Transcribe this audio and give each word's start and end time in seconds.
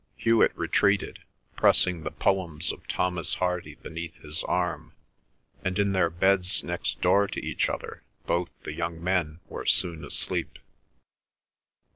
Hewet 0.17 0.57
retreated, 0.57 1.19
pressing 1.55 2.01
the 2.01 2.09
poems 2.09 2.71
of 2.71 2.87
Thomas 2.87 3.35
Hardy 3.35 3.75
beneath 3.75 4.15
his 4.15 4.43
arm, 4.45 4.93
and 5.63 5.77
in 5.77 5.93
their 5.93 6.09
beds 6.09 6.63
next 6.63 7.01
door 7.01 7.27
to 7.27 7.39
each 7.45 7.69
other 7.69 8.01
both 8.25 8.49
the 8.63 8.73
young 8.73 9.03
men 9.03 9.41
were 9.47 9.67
soon 9.67 10.03
asleep. 10.03 10.57